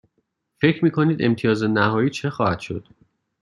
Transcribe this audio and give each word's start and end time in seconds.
فکر 0.61 0.83
می 0.85 0.91
کنید 0.91 1.23
امتیاز 1.23 1.63
نهایی 1.63 2.09
چه 2.09 2.29
خواهد 2.29 2.59
شد؟ 2.59 2.87